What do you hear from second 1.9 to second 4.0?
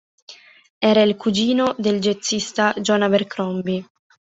jazzista John Abercrombie.